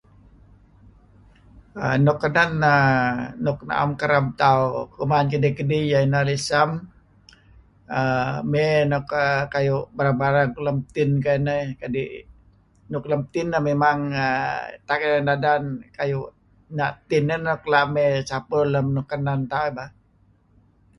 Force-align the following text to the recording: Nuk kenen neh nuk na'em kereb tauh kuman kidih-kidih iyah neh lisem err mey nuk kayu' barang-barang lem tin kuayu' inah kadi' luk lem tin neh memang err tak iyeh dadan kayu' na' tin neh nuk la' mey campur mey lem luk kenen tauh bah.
Nuk 2.03 2.17
kenen 2.23 2.49
neh 2.63 2.85
nuk 3.43 3.59
na'em 3.67 3.91
kereb 4.01 4.25
tauh 4.41 4.69
kuman 4.93 5.25
kidih-kidih 5.31 5.83
iyah 5.87 6.03
neh 6.11 6.23
lisem 6.29 6.69
err 7.99 8.35
mey 8.51 8.75
nuk 8.91 9.07
kayu' 9.53 9.87
barang-barang 9.97 10.49
lem 10.65 10.77
tin 10.93 11.09
kuayu' 11.23 11.39
inah 11.43 11.59
kadi' 11.81 12.13
luk 12.91 13.03
lem 13.11 13.21
tin 13.33 13.47
neh 13.53 13.61
memang 13.69 13.99
err 14.25 14.65
tak 14.87 15.01
iyeh 15.05 15.21
dadan 15.27 15.63
kayu' 15.97 16.31
na' 16.77 16.93
tin 17.09 17.23
neh 17.29 17.39
nuk 17.47 17.61
la' 17.71 17.87
mey 17.95 18.11
campur 18.29 18.63
mey 18.65 18.71
lem 18.73 18.87
luk 18.95 19.07
kenen 19.11 19.41
tauh 19.51 19.71
bah. 19.77 19.89